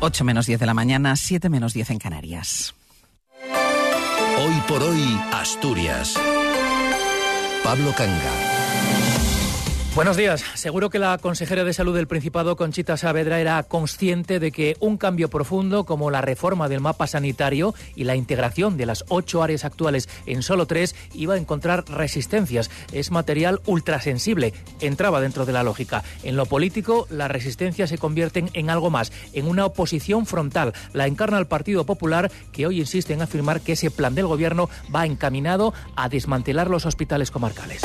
8 0.00 0.24
menos 0.24 0.46
10 0.46 0.60
de 0.60 0.66
la 0.66 0.74
mañana, 0.74 1.16
7 1.16 1.48
menos 1.48 1.74
10 1.74 1.90
en 1.90 1.98
Canarias. 1.98 2.74
Hoy 4.38 4.62
por 4.68 4.82
hoy, 4.82 5.20
Asturias. 5.32 6.14
Pablo 7.64 7.92
Canga. 7.96 9.27
Buenos 9.98 10.16
días. 10.16 10.44
Seguro 10.54 10.90
que 10.90 11.00
la 11.00 11.18
consejera 11.18 11.64
de 11.64 11.72
Salud 11.72 11.92
del 11.92 12.06
Principado, 12.06 12.54
Conchita 12.54 12.96
Saavedra, 12.96 13.40
era 13.40 13.60
consciente 13.64 14.38
de 14.38 14.52
que 14.52 14.76
un 14.78 14.96
cambio 14.96 15.28
profundo 15.28 15.82
como 15.86 16.12
la 16.12 16.20
reforma 16.20 16.68
del 16.68 16.80
mapa 16.80 17.08
sanitario 17.08 17.74
y 17.96 18.04
la 18.04 18.14
integración 18.14 18.76
de 18.76 18.86
las 18.86 19.04
ocho 19.08 19.42
áreas 19.42 19.64
actuales 19.64 20.08
en 20.26 20.44
solo 20.44 20.66
tres 20.66 20.94
iba 21.14 21.34
a 21.34 21.36
encontrar 21.36 21.84
resistencias. 21.88 22.70
Es 22.92 23.10
material 23.10 23.60
ultrasensible. 23.66 24.54
Entraba 24.78 25.20
dentro 25.20 25.46
de 25.46 25.52
la 25.52 25.64
lógica. 25.64 26.04
En 26.22 26.36
lo 26.36 26.46
político, 26.46 27.08
las 27.10 27.28
resistencias 27.28 27.90
se 27.90 27.98
convierten 27.98 28.50
en 28.52 28.70
algo 28.70 28.90
más, 28.90 29.10
en 29.32 29.48
una 29.48 29.66
oposición 29.66 30.26
frontal. 30.26 30.74
La 30.92 31.08
encarna 31.08 31.40
el 31.40 31.48
Partido 31.48 31.84
Popular, 31.86 32.30
que 32.52 32.68
hoy 32.68 32.78
insiste 32.78 33.14
en 33.14 33.22
afirmar 33.22 33.62
que 33.62 33.72
ese 33.72 33.90
plan 33.90 34.14
del 34.14 34.28
Gobierno 34.28 34.70
va 34.94 35.06
encaminado 35.06 35.74
a 35.96 36.08
desmantelar 36.08 36.70
los 36.70 36.86
hospitales 36.86 37.32
comarcales. 37.32 37.82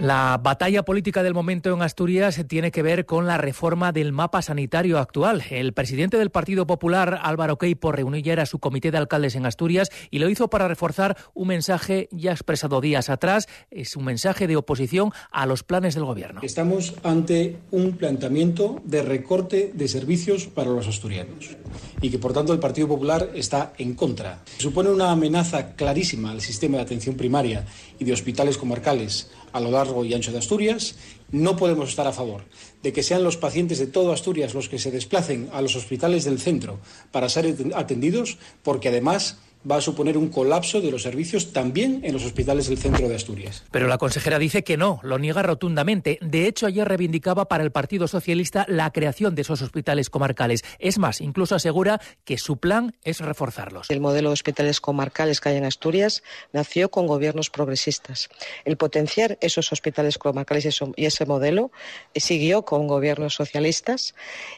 La 0.00 0.38
batalla 0.40 0.84
política 0.84 1.24
del 1.24 1.34
momento 1.34 1.74
en 1.74 1.82
Asturias 1.82 2.44
tiene 2.46 2.70
que 2.70 2.82
ver 2.82 3.04
con 3.04 3.26
la 3.26 3.36
reforma 3.36 3.90
del 3.90 4.12
mapa 4.12 4.42
sanitario 4.42 4.98
actual. 4.98 5.42
El 5.50 5.72
presidente 5.72 6.16
del 6.18 6.30
Partido 6.30 6.68
Popular, 6.68 7.18
Álvaro 7.22 7.58
Queipo, 7.58 7.90
reunió 7.90 8.20
ya 8.20 8.40
a 8.40 8.46
su 8.46 8.60
comité 8.60 8.92
de 8.92 8.98
alcaldes 8.98 9.34
en 9.34 9.44
Asturias 9.44 9.88
y 10.10 10.20
lo 10.20 10.28
hizo 10.28 10.48
para 10.50 10.68
reforzar 10.68 11.16
un 11.34 11.48
mensaje 11.48 12.08
ya 12.12 12.30
expresado 12.30 12.80
días 12.80 13.10
atrás. 13.10 13.48
Es 13.72 13.96
un 13.96 14.04
mensaje 14.04 14.46
de 14.46 14.56
oposición 14.56 15.10
a 15.32 15.46
los 15.46 15.64
planes 15.64 15.96
del 15.96 16.04
gobierno. 16.04 16.40
Estamos 16.44 16.94
ante 17.02 17.56
un 17.72 17.96
planteamiento 17.96 18.80
de 18.84 19.02
recorte 19.02 19.72
de 19.74 19.88
servicios 19.88 20.46
para 20.46 20.70
los 20.70 20.86
asturianos 20.86 21.56
y 22.00 22.10
que 22.10 22.18
por 22.18 22.32
tanto 22.32 22.52
el 22.52 22.58
Partido 22.58 22.88
Popular 22.88 23.30
está 23.34 23.72
en 23.78 23.94
contra. 23.94 24.42
Supone 24.58 24.90
una 24.90 25.10
amenaza 25.10 25.74
clarísima 25.74 26.30
al 26.30 26.40
sistema 26.40 26.78
de 26.78 26.84
atención 26.84 27.16
primaria 27.16 27.66
y 27.98 28.04
de 28.04 28.12
hospitales 28.12 28.58
comarcales 28.58 29.30
a 29.52 29.60
lo 29.60 29.70
largo 29.70 30.04
y 30.04 30.14
ancho 30.14 30.32
de 30.32 30.38
Asturias. 30.38 30.94
No 31.30 31.56
podemos 31.56 31.90
estar 31.90 32.06
a 32.06 32.12
favor 32.12 32.44
de 32.82 32.92
que 32.92 33.02
sean 33.02 33.24
los 33.24 33.36
pacientes 33.36 33.78
de 33.78 33.86
todo 33.86 34.12
Asturias 34.12 34.54
los 34.54 34.68
que 34.68 34.78
se 34.78 34.90
desplacen 34.90 35.48
a 35.52 35.60
los 35.60 35.76
hospitales 35.76 36.24
del 36.24 36.38
centro 36.38 36.78
para 37.10 37.28
ser 37.28 37.54
atendidos, 37.74 38.38
porque 38.62 38.88
además 38.88 39.38
va 39.68 39.76
a 39.76 39.80
suponer 39.80 40.16
un 40.16 40.28
colapso 40.28 40.80
de 40.80 40.90
los 40.90 41.02
servicios 41.02 41.52
también 41.52 42.00
en 42.04 42.12
los 42.12 42.24
hospitales 42.24 42.68
del 42.68 42.78
centro 42.78 43.08
de 43.08 43.14
Asturias. 43.14 43.64
Pero 43.70 43.88
la 43.88 43.98
consejera 43.98 44.38
dice 44.38 44.64
que 44.64 44.76
no, 44.76 45.00
lo 45.02 45.18
niega 45.18 45.42
rotundamente. 45.42 46.18
De 46.22 46.46
hecho, 46.46 46.66
ayer 46.66 46.86
reivindicaba 46.86 47.48
para 47.48 47.64
el 47.64 47.72
Partido 47.72 48.08
Socialista 48.08 48.64
la 48.68 48.90
creación 48.92 49.34
de 49.34 49.42
esos 49.42 49.62
hospitales 49.62 50.10
comarcales. 50.10 50.64
Es 50.78 50.98
más, 50.98 51.20
incluso 51.20 51.54
asegura 51.54 52.00
que 52.24 52.38
su 52.38 52.58
plan 52.58 52.94
es 53.02 53.20
reforzarlos. 53.20 53.90
El 53.90 54.00
modelo 54.00 54.30
de 54.30 54.34
hospitales 54.34 54.80
comarcales 54.80 55.40
que 55.40 55.50
hay 55.50 55.56
en 55.56 55.64
Asturias 55.64 56.22
nació 56.52 56.90
con 56.90 57.06
gobiernos 57.06 57.50
progresistas. 57.50 58.28
El 58.64 58.76
potenciar 58.76 59.38
esos 59.40 59.72
hospitales 59.72 60.18
comarcales 60.18 60.68
y 60.96 61.06
ese 61.06 61.26
modelo 61.26 61.70
eh, 62.14 62.20
siguió 62.20 62.64
con 62.64 62.86
gobiernos 62.86 63.34
socialistas. 63.34 64.14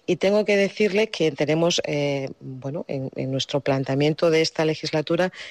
Y 0.06 0.16
tengo 0.16 0.44
que 0.44 0.56
decirle 0.56 1.08
que 1.08 1.32
tenemos, 1.32 1.80
eh, 1.84 2.30
bueno, 2.40 2.84
en, 2.88 3.10
en 3.16 3.30
nuestro 3.30 3.60
planteamiento 3.60 4.30
de 4.30 4.42
esta 4.42 4.64
legislación, 4.64 4.99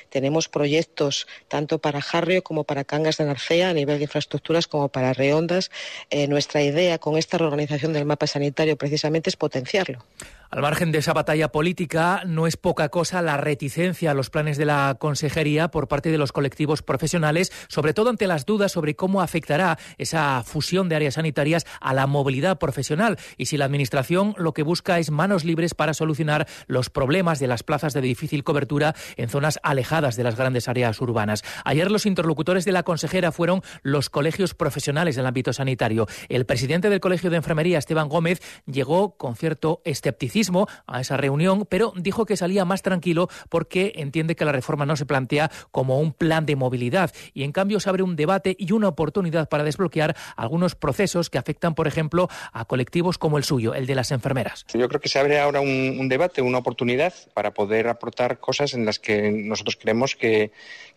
tenemos 0.10 0.48
proyectos 0.48 1.28
tanto 1.48 1.80
para 1.80 2.02
Jarrio 2.02 2.44
como 2.44 2.64
para 2.64 2.84
Cangas 2.84 3.18
de 3.18 3.26
Narcea 3.26 3.70
a 3.70 3.74
nivel 3.74 3.98
de 3.98 4.04
infraestructuras 4.06 4.68
como 4.68 4.90
para 4.90 5.14
Reondas. 5.14 5.72
Eh, 6.10 6.28
nuestra 6.28 6.62
idea 6.62 6.98
con 6.98 7.18
esta 7.18 7.38
reorganización 7.38 7.94
del 7.94 8.06
mapa 8.06 8.28
sanitario 8.28 8.78
precisamente 8.78 9.30
es 9.30 9.36
potenciarlo. 9.36 10.04
Al 10.52 10.64
margen 10.64 10.92
de 10.92 10.98
esa 10.98 11.14
batalla 11.14 11.52
política, 11.52 12.24
no 12.26 12.48
es 12.48 12.58
poca 12.58 12.90
cosa 12.90 13.22
la 13.22 13.38
reticencia 13.38 14.10
a 14.10 14.14
los 14.16 14.32
planes 14.32 14.58
de 14.58 14.66
la 14.66 14.98
consejería 15.00 15.68
por 15.68 15.88
parte 15.88 16.10
de 16.10 16.18
los 16.18 16.32
colectivos 16.32 16.82
profesionales, 16.82 17.52
sobre 17.68 17.94
todo 17.94 18.10
ante 18.10 18.26
las 18.26 18.48
dudas 18.48 18.72
sobre 18.72 18.96
cómo 18.96 19.22
afectará 19.22 19.78
esa 20.00 20.42
fusión 20.44 20.90
de 20.90 20.96
áreas 20.96 21.14
sanitarias 21.14 21.68
a 21.80 21.94
la 21.94 22.08
movilidad 22.08 22.58
profesional 22.58 23.20
y 23.38 23.46
si 23.46 23.58
la 23.58 23.66
Administración 23.66 24.34
lo 24.40 24.56
que 24.56 24.64
busca 24.64 24.98
es 24.98 25.12
manos 25.12 25.46
libres 25.46 25.76
para 25.76 25.94
solucionar 25.94 26.48
los 26.66 26.90
problemas 26.90 27.38
de 27.38 27.46
las 27.46 27.62
plazas 27.62 27.94
de 27.94 28.02
difícil 28.02 28.44
cobertura 28.44 28.96
en 29.18 29.30
zonas 29.30 29.60
alejadas 29.62 30.16
de 30.16 30.24
las 30.24 30.36
grandes 30.36 30.68
áreas 30.68 31.00
urbanas. 31.00 31.44
Ayer 31.64 31.92
los 31.92 32.08
interlocutores 32.08 32.66
de 32.66 32.72
la 32.72 32.82
consejera 32.82 33.32
fueron 33.32 33.62
los 33.84 34.10
colegios 34.10 34.56
profesionales 34.56 35.16
del 35.16 35.28
ámbito 35.28 35.54
sanitario. 35.54 36.08
El 36.28 36.48
presidente 36.48 36.90
del 36.90 37.02
Colegio 37.02 37.30
de 37.30 37.38
Enfermería, 37.38 37.78
Esteban 37.78 38.10
Gómez, 38.10 38.42
llegó 38.66 39.16
con 39.16 39.36
cierto 39.36 39.84
escepticismo 39.86 40.39
a 40.88 41.02
esa 41.02 41.18
reunión, 41.18 41.66
pero 41.70 41.94
dijo 41.96 42.26
que 42.26 42.38
salía 42.38 42.66
más 42.66 42.82
tranquilo 42.82 43.28
porque 43.50 43.94
entiende 43.96 44.36
que 44.36 44.46
la 44.46 44.52
reforma 44.52 44.86
no 44.86 44.96
se 44.96 45.06
plantea 45.06 45.52
como 45.72 46.00
un 46.00 46.14
plan 46.14 46.46
de 46.46 46.56
movilidad 46.56 47.12
y 47.34 47.44
en 47.44 47.52
cambio 47.52 47.80
se 47.80 47.90
abre 47.90 48.04
un 48.04 48.16
debate 48.16 48.56
y 48.58 48.72
una 48.72 48.88
oportunidad 48.88 49.50
para 49.50 49.64
desbloquear 49.64 50.16
algunos 50.38 50.76
procesos 50.76 51.30
que 51.30 51.38
afectan, 51.38 51.76
por 51.76 51.88
ejemplo, 51.88 52.30
a 52.54 52.66
colectivos 52.66 53.18
como 53.18 53.38
el 53.38 53.44
suyo, 53.44 53.74
el 53.74 53.86
de 53.86 53.96
las 53.96 54.12
enfermeras. 54.12 54.66
Yo 54.74 54.88
creo 54.88 55.02
que 55.02 55.10
se 55.10 55.20
abre 55.20 55.40
ahora 55.40 55.60
un, 55.60 56.08
debate, 56.08 56.42
una 56.42 56.60
oportunidad 56.60 57.14
para 57.34 57.54
poder 57.54 57.88
aportar 57.88 58.40
cosas 58.40 58.74
en 58.74 58.86
las 58.86 59.00
que 59.00 59.32
nosotros 59.32 59.76
creemos 59.76 60.16
que, 60.16 60.52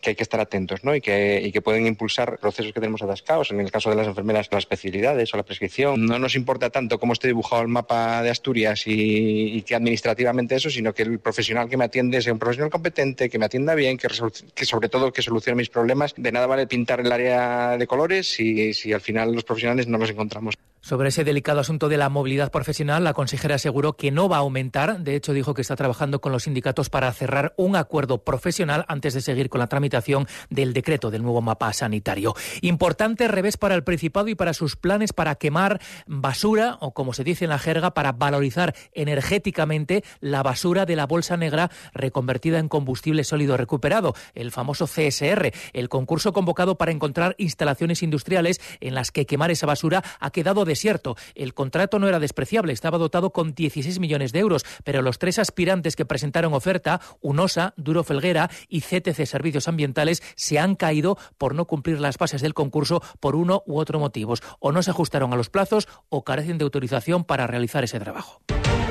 hay 0.05 0.15
que 0.15 0.23
estar 0.23 0.39
atentos 0.39 0.83
¿no? 0.83 0.95
y, 0.95 1.01
que, 1.01 1.41
y 1.43 1.51
que 1.51 1.61
pueden 1.61 1.85
impulsar 1.87 2.37
procesos 2.39 2.73
que 2.73 2.79
tenemos 2.79 3.01
atascados. 3.01 3.51
En 3.51 3.59
el 3.59 3.71
caso 3.71 3.89
de 3.89 3.95
las 3.95 4.07
enfermeras, 4.07 4.49
las 4.51 4.63
especialidades 4.63 5.33
o 5.33 5.37
la 5.37 5.43
prescripción. 5.43 6.05
No 6.05 6.19
nos 6.19 6.35
importa 6.35 6.69
tanto 6.69 6.99
cómo 6.99 7.13
esté 7.13 7.27
dibujado 7.27 7.61
el 7.61 7.67
mapa 7.67 8.21
de 8.21 8.29
Asturias 8.29 8.83
y 8.85 9.32
y, 9.33 9.61
que 9.63 9.75
administrativamente 9.75 10.55
eso, 10.55 10.69
sino 10.69 10.93
que 10.93 11.03
el 11.03 11.19
profesional 11.19 11.69
que 11.69 11.77
me 11.77 11.85
atiende 11.85 12.21
sea 12.21 12.33
un 12.33 12.39
profesional 12.39 12.71
competente, 12.71 13.29
que 13.29 13.39
me 13.39 13.45
atienda 13.45 13.75
bien, 13.75 13.97
que, 13.97 14.07
que 14.53 14.65
sobre 14.65 14.89
todo 14.89 15.11
que 15.11 15.21
solucione 15.21 15.57
mis 15.57 15.69
problemas. 15.69 16.13
De 16.17 16.31
nada 16.31 16.47
vale 16.47 16.67
pintar 16.67 16.99
el 16.99 17.11
área 17.11 17.77
de 17.77 17.87
colores 17.87 18.27
si, 18.27 18.73
si 18.73 18.93
al 18.93 19.01
final 19.01 19.33
los 19.33 19.43
profesionales 19.43 19.87
no 19.87 19.97
los 19.97 20.09
encontramos. 20.09 20.55
Sobre 20.83 21.07
ese 21.07 21.23
delicado 21.23 21.61
asunto 21.61 21.87
de 21.87 21.95
la 21.95 22.09
movilidad 22.09 22.51
profesional, 22.51 23.05
la 23.05 23.13
consejera 23.13 23.55
aseguró 23.55 23.93
que 23.93 24.11
no 24.11 24.27
va 24.27 24.35
a 24.35 24.39
aumentar. 24.39 24.99
De 24.99 25.15
hecho, 25.15 25.31
dijo 25.31 25.53
que 25.53 25.61
está 25.61 25.77
trabajando 25.77 26.19
con 26.19 26.33
los 26.33 26.43
sindicatos 26.43 26.89
para 26.89 27.09
cerrar 27.13 27.53
un 27.55 27.77
acuerdo 27.77 28.25
profesional 28.25 28.83
antes 28.89 29.13
de 29.13 29.21
seguir 29.21 29.47
con 29.47 29.59
la 29.59 29.67
tramitación 29.67 30.27
del 30.49 30.73
decreto 30.73 31.09
del 31.09 31.23
nuevo 31.23 31.41
mapa 31.41 31.71
sanitario. 31.71 32.35
Importante 32.59 33.29
revés 33.29 33.55
para 33.55 33.75
el 33.75 33.85
Principado 33.85 34.27
y 34.27 34.35
para 34.35 34.53
sus 34.53 34.75
planes 34.75 35.13
para 35.13 35.35
quemar 35.35 35.79
basura, 36.05 36.77
o 36.81 36.93
como 36.93 37.13
se 37.13 37.23
dice 37.23 37.45
en 37.45 37.51
la 37.51 37.59
jerga, 37.59 37.93
para 37.93 38.11
valorizar 38.11 38.75
energéticamente 38.91 40.03
la 40.19 40.43
basura 40.43 40.85
de 40.85 40.97
la 40.97 41.07
bolsa 41.07 41.37
negra 41.37 41.71
reconvertida 41.93 42.59
en 42.59 42.67
combustible 42.67 43.23
sólido 43.23 43.55
recuperado, 43.55 44.15
el 44.33 44.51
famoso 44.51 44.85
CSR. 44.85 45.53
El 45.71 45.87
concurso 45.87 46.33
convocado 46.33 46.77
para 46.77 46.91
encontrar 46.91 47.35
instalaciones 47.37 48.03
industriales 48.03 48.59
en 48.81 48.95
las 48.95 49.11
que 49.11 49.25
quemar 49.25 49.49
esa 49.49 49.65
basura 49.65 50.03
ha 50.19 50.29
quedado 50.31 50.65
de 50.65 50.72
desierto. 50.73 51.15
El 51.35 51.53
contrato 51.53 51.99
no 51.99 52.07
era 52.07 52.19
despreciable, 52.19 52.73
estaba 52.73 52.97
dotado 52.97 53.29
con 53.29 53.53
16 53.53 53.99
millones 53.99 54.31
de 54.31 54.39
euros, 54.39 54.65
pero 54.83 55.01
los 55.03 55.19
tres 55.19 55.37
aspirantes 55.37 55.95
que 55.95 56.05
presentaron 56.05 56.53
oferta, 56.53 56.99
UNOSA, 57.21 57.73
Duro 57.77 58.03
Felguera 58.03 58.49
y 58.67 58.81
CTC 58.81 59.25
Servicios 59.25 59.67
Ambientales, 59.67 60.23
se 60.35 60.57
han 60.57 60.75
caído 60.75 61.17
por 61.37 61.53
no 61.53 61.65
cumplir 61.65 61.99
las 61.99 62.17
bases 62.17 62.41
del 62.41 62.55
concurso 62.55 63.01
por 63.19 63.35
uno 63.35 63.61
u 63.67 63.77
otro 63.77 63.99
motivos. 63.99 64.41
O 64.59 64.71
no 64.71 64.81
se 64.81 64.91
ajustaron 64.91 65.31
a 65.31 65.35
los 65.35 65.49
plazos 65.49 65.87
o 66.09 66.23
carecen 66.23 66.57
de 66.57 66.63
autorización 66.63 67.23
para 67.23 67.45
realizar 67.45 67.83
ese 67.83 67.99
trabajo. 67.99 68.41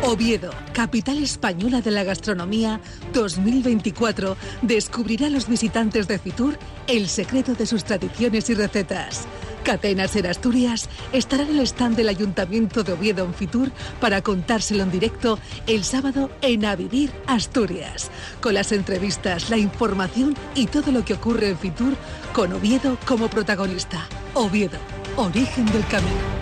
Oviedo, 0.04 0.50
capital 0.72 1.22
española 1.22 1.81
de 1.81 1.93
la 1.93 2.03
gastronomía 2.03 2.81
2024, 3.12 4.37
descubrirá 4.62 5.26
a 5.26 5.31
los 5.31 5.49
visitantes 5.49 6.09
de 6.09 6.19
Fitur 6.19 6.59
el 6.88 7.09
secreto 7.09 7.54
de 7.54 7.66
sus 7.66 7.84
tradiciones 7.84 8.50
y 8.50 8.54
recetas. 8.54 9.28
Catenas 9.62 10.17
en 10.17 10.27
Asturias 10.27 10.89
estará 11.12 11.45
en 11.45 11.59
el 11.59 11.61
stand 11.61 11.97
del 11.97 12.09
Ayuntamiento 12.09 12.82
de 12.82 12.93
Oviedo 12.93 13.25
en 13.25 13.35
Fitur 13.35 13.70
para 14.00 14.23
contárselo 14.23 14.82
en 14.82 14.91
directo 14.91 15.38
el 15.67 15.85
sábado 15.85 16.31
en 16.43 16.64
A 16.64 16.76
Vivir 16.76 17.12
Asturias, 17.26 18.11
con 18.41 18.55
las 18.55 18.73
entrevistas, 18.73 19.50
la 19.50 19.59
información 19.59 20.35
y 20.55 20.67
todo 20.67 20.93
lo 20.93 21.05
que 21.05 21.14
ocurre 21.14 21.50
en 21.50 21.59
Fitur 21.59 21.94
con 22.32 22.53
Oviedo 22.53 22.99
como 23.06 23.29
protagonista. 23.29 24.06
Oviedo, 24.35 24.79
origen 25.17 25.67
del 25.67 25.87
camino. 25.87 26.42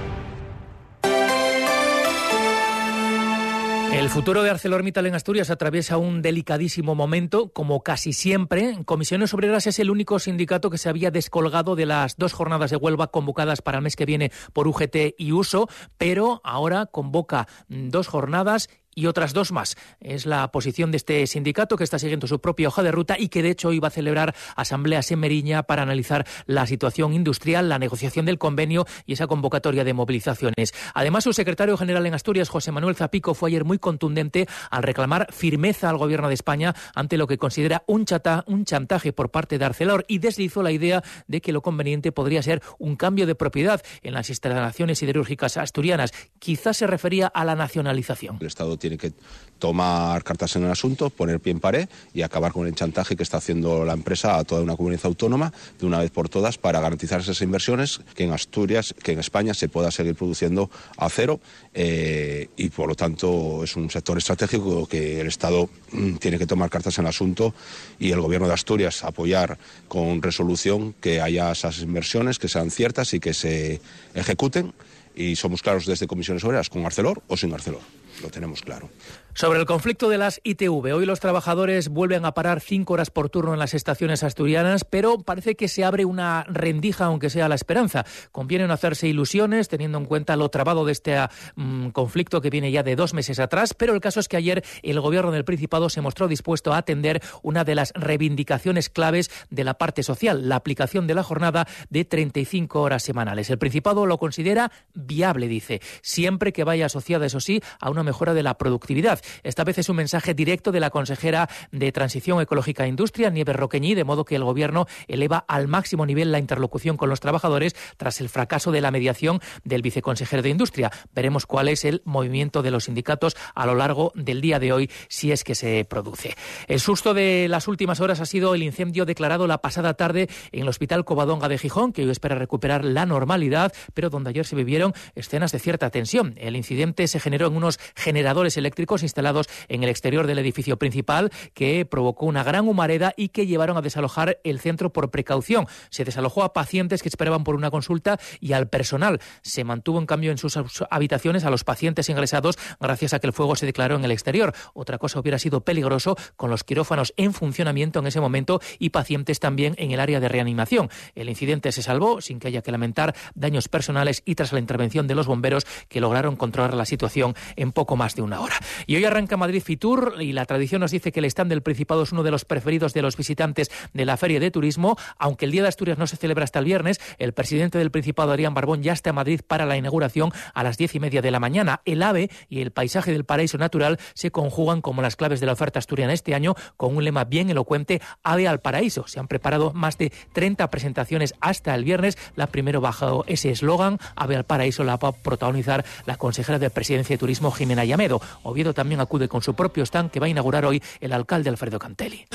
El 4.01 4.09
futuro 4.09 4.43
de 4.43 4.49
ArcelorMittal 4.49 5.05
en 5.05 5.15
Asturias 5.15 5.51
atraviesa 5.51 5.99
un 5.99 6.23
delicadísimo 6.23 6.95
momento, 6.95 7.53
como 7.53 7.83
casi 7.83 8.15
siempre. 8.15 8.79
Comisiones 8.87 9.35
Obreras 9.35 9.67
es 9.67 9.79
el 9.79 9.91
único 9.91 10.19
sindicato 10.19 10.71
que 10.71 10.79
se 10.79 10.89
había 10.89 11.11
descolgado 11.11 11.77
de 11.77 11.85
las 11.85 12.17
dos 12.17 12.33
jornadas 12.33 12.71
de 12.71 12.79
Huelva 12.79 13.11
convocadas 13.11 13.61
para 13.61 13.77
el 13.77 13.85
mes 13.85 13.97
que 13.97 14.07
viene 14.07 14.33
por 14.55 14.67
UGT 14.69 15.17
y 15.19 15.33
USO, 15.33 15.69
pero 15.99 16.41
ahora 16.45 16.87
convoca 16.87 17.47
dos 17.69 18.09
jornadas 18.09 18.71
y 18.95 19.07
otras 19.07 19.33
dos 19.33 19.53
más. 19.53 19.77
Es 20.01 20.27
la 20.27 20.51
posición 20.53 20.91
de 20.91 20.97
este 20.97 21.27
sindicato 21.27 21.77
que 21.77 21.85
está 21.85 21.99
siguiendo 21.99 22.27
su 22.27 22.41
propia 22.41 22.69
hoja 22.69 22.83
de 22.83 22.93
ruta 22.93 23.17
y 23.19 23.29
que 23.29 23.43
de 23.43 23.51
hecho 23.51 23.71
va 23.81 23.89
a 23.89 23.91
celebrar 23.91 24.35
asambleas 24.57 25.11
en 25.11 25.21
Meriña 25.21 25.63
para 25.63 25.83
analizar 25.83 26.27
la 26.47 26.67
situación 26.67 27.13
industrial, 27.13 27.69
la 27.69 27.79
negociación 27.79 28.27
del 28.27 28.39
convenio 28.39 28.87
y 29.07 29.13
esa 29.15 29.27
convocatoria 29.27 29.85
de 29.85 29.95
movilizaciones. 29.95 30.73
Además, 30.95 31.25
su 31.25 31.33
secretario 31.33 31.77
general 31.77 32.07
en 32.07 32.15
Asturias, 32.15 32.49
José 32.49 32.73
Manuel 32.73 32.97
Zapico, 32.97 33.35
fue 33.35 33.51
ayer 33.51 33.65
muy 33.65 33.79
contundente 33.79 34.47
al 34.71 34.83
reclamar 34.83 35.33
firmeza 35.33 35.89
al 35.89 35.99
gobierno 35.99 36.29
de 36.29 36.35
España 36.35 36.75
ante 36.95 37.17
lo 37.17 37.27
que 37.27 37.39
considera 37.39 37.85
un, 37.87 38.05
un 38.47 38.65
chantaje 38.65 39.13
por 39.13 39.31
parte 39.31 39.59
de 39.59 39.65
Arcelor 39.65 40.05
y 40.09 40.19
deslizó 40.19 40.63
la 40.63 40.73
idea 40.73 41.03
de 41.27 41.41
que 41.41 41.53
lo 41.53 41.63
conveniente 41.63 42.13
podría 42.13 42.43
ser 42.43 42.63
un 42.79 42.97
cambio 42.97 43.27
de 43.27 43.35
propiedad 43.35 43.83
en 44.03 44.15
las 44.15 44.29
instalaciones 44.31 44.99
siderúrgicas 44.99 45.57
asturianas. 45.57 46.13
Quizás 46.39 46.79
se 46.79 46.87
refería 46.87 47.27
a 47.29 47.45
la 47.45 47.55
nacionalización. 47.55 48.39
El 48.41 48.47
Estado 48.47 48.77
tiene 48.81 48.99
que 48.99 49.13
tomar 49.61 50.25
cartas 50.25 50.57
en 50.57 50.65
el 50.65 50.71
asunto, 50.71 51.11
poner 51.11 51.39
pie 51.39 51.53
en 51.53 51.61
pared 51.61 51.89
y 52.13 52.23
acabar 52.23 52.51
con 52.51 52.67
el 52.67 52.75
chantaje 52.75 53.15
que 53.15 53.23
está 53.23 53.37
haciendo 53.37 53.85
la 53.85 53.93
empresa 53.93 54.37
a 54.37 54.45
toda 54.45 54.63
una 54.63 54.75
comunidad 54.75 55.05
autónoma 55.05 55.53
de 55.79 55.87
una 55.87 56.01
vez 56.01 56.11
por 56.11 56.29
todas 56.29 56.59
para 56.59 56.81
garantizar 56.81 57.21
esas 57.21 57.41
inversiones 57.43 58.01
que 58.17 58.25
en 58.25 58.33
Asturias, 58.33 58.95
que 59.01 59.13
en 59.13 59.21
España 59.21 59.55
se 59.55 59.69
pueda 59.69 59.93
seguir 59.93 60.17
produciendo 60.17 60.71
acero 60.97 61.41
eh, 61.75 62.49
y 62.57 62.71
por 62.71 62.89
lo 62.89 62.95
tanto 62.97 63.63
es 63.63 63.77
un 63.77 63.91
sector 63.91 64.19
estratégico 64.19 64.89
que 64.89 65.21
el 65.21 65.29
Estado 65.29 65.69
mm, 65.93 66.15
tiene 66.17 66.39
que 66.39 66.47
tomar 66.47 66.71
cartas 66.71 66.99
en 66.99 67.05
el 67.05 67.11
asunto 67.11 67.55
y 67.99 68.11
el 68.11 68.21
Gobierno 68.21 68.49
de 68.49 68.55
Asturias 68.55 69.05
apoyar 69.05 69.59
con 69.87 70.23
resolución 70.23 70.95
que 71.01 71.21
haya 71.21 71.53
esas 71.53 71.81
inversiones 71.81 72.39
que 72.39 72.49
sean 72.49 72.71
ciertas 72.71 73.13
y 73.13 73.21
que 73.21 73.35
se 73.35 73.81
ejecuten. 74.15 74.73
Y 75.15 75.37
somos 75.37 75.61
claros 75.61 75.87
desde 75.87 76.07
Comisiones 76.07 76.45
Obreras 76.45 76.71
con 76.71 76.87
Arcelor 76.87 77.23
o 77.27 77.37
sin 77.37 77.53
Arcelor 77.53 77.83
lo 78.23 78.31
tenemos 78.31 78.63
claro. 78.63 78.91
Sobre 79.33 79.61
el 79.61 79.67
conflicto 79.67 80.09
de 80.09 80.19
las 80.19 80.41
ITV, 80.43 80.93
hoy 80.93 81.07
los 81.07 81.21
trabajadores 81.21 81.89
vuelven 81.89 82.25
a 82.25 82.35
parar 82.35 82.61
cinco 82.61 82.95
horas 82.95 83.11
por 83.11 83.31
turno 83.31 83.53
en 83.53 83.61
las 83.61 83.75
estaciones 83.75 84.25
asturianas, 84.25 84.85
pero 84.85 85.19
parece 85.19 85.55
que 85.55 85.69
se 85.69 85.85
abre 85.85 86.05
una 86.05 86.45
rendija, 86.49 87.05
aunque 87.05 87.31
sea 87.31 87.49
la 87.49 87.55
esperanza. 87.55 88.05
Conviene 88.33 88.67
no 88.67 88.75
hacerse 88.75 89.07
ilusiones, 89.07 89.69
teniendo 89.69 89.99
en 89.99 90.07
cuenta 90.07 90.37
lo 90.37 90.49
trabado 90.49 90.85
de 90.85 90.93
este 90.93 91.17
mm, 91.55 91.91
conflicto 91.91 92.41
que 92.41 92.51
viene 92.51 92.73
ya 92.73 92.83
de 92.83 92.97
dos 92.97 93.15
meses 93.15 93.39
atrás, 93.39 93.73
pero 93.73 93.95
el 93.95 94.01
caso 94.01 94.19
es 94.19 94.27
que 94.27 94.37
ayer 94.37 94.65
el 94.83 95.01
gobierno 95.01 95.31
del 95.31 95.45
Principado 95.45 95.91
se 95.91 96.01
mostró 96.01 96.27
dispuesto 96.27 96.73
a 96.73 96.79
atender 96.79 97.23
una 97.43 97.63
de 97.63 97.77
las 97.77 97.93
reivindicaciones 97.95 98.91
claves 98.91 99.31
de 99.49 99.63
la 99.63 99.75
parte 99.75 100.03
social, 100.03 100.49
la 100.49 100.57
aplicación 100.57 101.07
de 101.07 101.15
la 101.15 101.23
jornada 101.23 101.69
de 101.89 102.05
35 102.05 102.83
horas 102.83 103.05
semanales. 103.05 103.49
El 103.49 103.59
Principado 103.59 104.07
lo 104.07 104.19
considera 104.19 104.73
viable, 104.93 105.47
dice, 105.47 105.81
siempre 106.03 106.53
que 106.53 106.65
vaya 106.65 106.87
asociada, 106.87 107.27
eso 107.27 107.39
sí, 107.39 107.63
a 107.81 107.91
una 107.91 108.00
mejora 108.05 108.35
de 108.35 108.43
la 108.43 108.59
productividad. 108.59 109.21
Esta 109.43 109.65
vez 109.65 109.79
es 109.79 109.89
un 109.89 109.97
mensaje 109.97 110.35
directo 110.35 110.73
de 110.73 110.81
la 110.81 110.91
consejera 110.91 111.49
de 111.73 111.93
Transición 111.93 112.41
Ecológica 112.41 112.85
e 112.85 112.89
Industria, 112.89 113.31
Nieves 113.31 113.57
Roqueñi, 113.57 113.95
de 113.95 114.05
modo 114.05 114.25
que 114.25 114.37
el 114.37 114.45
Gobierno 114.45 114.87
eleva 115.09 115.45
al 115.49 115.69
máximo 115.69 116.07
nivel 116.07 116.33
la 116.33 116.39
interlocución 116.39 116.97
con 116.97 117.09
los 117.09 117.21
trabajadores 117.21 117.75
tras 117.97 118.21
el 118.21 118.29
fracaso 118.29 118.73
de 118.73 118.81
la 118.81 118.91
mediación 118.91 119.41
del 119.65 119.83
viceconsejero 119.83 120.43
de 120.43 120.51
Industria. 120.51 120.91
Veremos 121.15 121.47
cuál 121.47 121.69
es 121.69 121.85
el 121.85 122.03
movimiento 122.05 122.63
de 122.63 122.71
los 122.71 122.85
sindicatos 122.85 123.37
a 123.55 123.67
lo 123.67 123.75
largo 123.75 124.13
del 124.15 124.41
día 124.41 124.59
de 124.59 124.73
hoy, 124.73 124.91
si 125.09 125.33
es 125.33 125.45
que 125.45 125.55
se 125.55 125.85
produce. 125.85 126.35
El 126.67 126.81
susto 126.81 127.15
de 127.15 127.47
las 127.49 127.69
últimas 127.69 128.01
horas 128.01 128.21
ha 128.21 128.27
sido 128.27 128.55
el 128.55 128.63
incendio 128.63 129.05
declarado 129.05 129.47
la 129.47 129.59
pasada 129.59 129.95
tarde 129.95 130.29
en 130.53 130.63
el 130.63 130.69
Hospital 130.69 131.05
Covadonga 131.05 131.49
de 131.49 131.59
Gijón, 131.59 131.93
que 131.93 132.03
hoy 132.03 132.11
espera 132.11 132.35
recuperar 132.35 132.85
la 132.85 133.07
normalidad, 133.07 133.73
pero 133.95 134.11
donde 134.11 134.31
ayer 134.31 134.47
se 134.47 134.57
vivieron 134.57 134.95
escenas 135.15 135.53
de 135.53 135.59
cierta 135.59 135.91
tensión. 135.91 136.35
El 136.39 136.57
incidente 136.57 137.07
se 137.09 137.21
generó 137.21 137.47
en 137.47 137.57
unos 137.57 137.79
generadores 137.95 138.57
eléctricos 138.57 139.03
instalados 139.03 139.49
en 139.69 139.83
el 139.83 139.89
exterior 139.89 140.27
del 140.27 140.39
edificio 140.39 140.79
principal 140.79 141.31
que 141.55 141.85
provocó 141.85 142.27
una 142.27 142.43
gran 142.43 142.69
humareda 142.69 143.15
y 143.17 143.29
que 143.29 143.47
llevaron 143.47 143.77
a 143.77 143.83
desalojar 143.83 144.39
el 144.45 144.61
centro 144.61 144.93
por 144.93 145.11
precaución. 145.11 145.67
Se 145.91 146.05
desalojó 146.05 146.43
a 146.43 146.53
pacientes 146.53 147.03
que 147.03 147.09
esperaban 147.09 147.45
por 147.45 147.55
una 147.55 147.71
consulta 147.71 148.19
y 148.41 148.53
al 148.53 148.69
personal. 148.69 149.21
Se 149.43 149.65
mantuvo 149.65 149.99
en 149.99 150.07
cambio 150.07 150.31
en 150.31 150.39
sus 150.39 150.59
habitaciones 150.91 151.45
a 151.45 151.51
los 151.51 151.65
pacientes 151.65 152.09
ingresados 152.09 152.59
gracias 152.79 153.15
a 153.15 153.19
que 153.19 153.27
el 153.27 153.33
fuego 153.33 153.57
se 153.57 153.67
declaró 153.67 153.97
en 153.97 154.05
el 154.05 154.11
exterior. 154.11 154.55
Otra 154.75 154.99
cosa 154.99 155.21
hubiera 155.21 155.39
sido 155.39 155.63
peligroso 155.63 156.17
con 156.37 156.51
los 156.51 156.65
quirófanos 156.65 157.13
en 157.17 157.33
funcionamiento 157.33 158.01
en 158.01 158.07
ese 158.07 158.21
momento 158.21 158.61
y 158.79 158.91
pacientes 158.91 159.41
también 159.41 159.75
en 159.79 159.91
el 159.91 160.01
área 160.01 160.21
de 160.21 160.29
reanimación. 160.29 160.91
El 161.15 161.29
incidente 161.29 161.73
se 161.73 161.83
salvó 161.83 162.21
sin 162.21 162.39
que 162.39 162.49
haya 162.49 162.63
que 162.63 162.73
lamentar 162.73 163.15
daños 163.35 163.69
personales 163.69 164.23
y 164.25 164.35
tras 164.35 164.53
la 164.53 164.59
intervención 164.59 165.07
de 165.07 165.15
los 165.15 165.27
bomberos 165.27 165.67
que 165.89 166.01
lograron 166.01 166.37
controlar 166.37 166.75
la 166.75 166.85
situación 166.85 167.35
en 167.57 167.73
poco 167.81 167.97
más 167.97 168.15
de 168.15 168.21
una 168.21 168.43
hora. 168.43 168.57
Y 168.87 168.97
hoy 168.97 169.07
arranca 169.07 169.39
Madrid 169.39 169.63
Fitur 169.63 170.17
y 170.21 170.35
la 170.35 170.45
tradición 170.45 170.83
nos 170.83 170.91
dice 170.91 171.13
que 171.13 171.21
el 171.21 171.25
stand 171.25 171.49
del 171.49 171.63
Principado 171.63 172.03
es 172.03 172.13
uno 172.13 172.23
de 172.23 172.31
los 172.31 172.45
preferidos 172.45 172.93
de 172.93 173.01
los 173.01 173.17
visitantes 173.17 173.71
de 173.95 174.05
la 174.05 174.19
Feria 174.19 174.39
de 174.39 174.51
Turismo. 174.51 174.99
Aunque 175.17 175.47
el 175.47 175.51
Día 175.51 175.63
de 175.63 175.69
Asturias 175.69 175.97
no 175.97 176.07
se 176.07 176.19
celebra 176.19 176.45
hasta 176.45 176.59
el 176.59 176.67
viernes, 176.67 177.01
el 177.17 177.33
presidente 177.33 177.79
del 177.79 177.91
Principado, 177.91 178.33
Arián 178.33 178.53
Barbón, 178.53 178.83
ya 178.83 178.93
está 178.93 179.09
en 179.09 179.17
Madrid 179.17 179.41
para 179.47 179.65
la 179.65 179.79
inauguración 179.79 180.31
a 180.53 180.63
las 180.63 180.77
diez 180.77 180.95
y 180.95 181.01
media 181.01 181.23
de 181.23 181.31
la 181.31 181.41
mañana. 181.41 181.81
El 181.87 182.03
ave 182.03 182.29
y 182.51 182.61
el 182.61 182.71
paisaje 182.71 183.13
del 183.13 183.25
paraíso 183.25 183.57
natural 183.57 183.99
se 184.13 184.31
conjugan 184.31 184.83
como 184.83 185.01
las 185.01 185.17
claves 185.17 185.41
de 185.41 185.47
la 185.47 185.55
oferta 185.55 185.79
asturiana 185.79 186.13
este 186.13 186.35
año 186.35 186.55
con 186.77 186.95
un 186.95 187.03
lema 187.03 187.25
bien 187.25 187.49
elocuente, 187.49 188.03
ave 188.23 188.47
al 188.47 188.61
paraíso. 188.61 189.07
Se 189.07 189.21
han 189.21 189.27
preparado 189.27 189.73
más 189.73 189.97
de 189.97 190.13
30 190.35 190.69
presentaciones 190.69 191.33
hasta 191.41 191.75
el 191.75 191.85
viernes. 191.85 192.19
La 192.37 192.49
primero 192.49 192.83
bajo 192.83 193.25
ese 193.27 193.51
eslogan, 193.51 193.99
ave 194.17 194.37
al 194.37 194.45
paraíso, 194.45 194.85
la 194.85 194.99
va 194.99 195.09
a 195.09 195.13
protagonizar 195.13 195.83
la 196.05 196.17
consejera 196.17 196.59
de 196.59 196.69
Presidencia 196.69 197.15
y 197.15 197.19
Turismo, 197.19 197.51
Jimena 197.71 197.85
Yamedo. 197.85 198.21
Oviedo 198.43 198.75
también 198.75 199.01
acude 199.01 199.29
con 199.29 199.43
su 199.43 199.55
propio 199.55 199.85
stand 199.85 200.11
que 200.11 200.19
va 200.19 200.27
a 200.27 200.29
inaugurar 200.29 200.65
hoy 200.65 200.83
el 201.01 201.13
alcalde 201.13 201.51
Alfredo 201.51 201.79
Cantelli. 201.79 202.27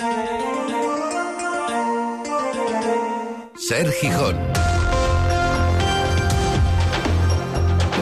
Ser 3.58 3.92
Gijón. 3.92 4.75